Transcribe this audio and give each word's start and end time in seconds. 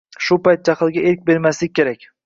Shu 0.27 0.37
payt 0.47 0.63
jahlga 0.71 1.05
erk 1.13 1.23
bermaslik 1.31 1.81
muhim. 1.85 2.15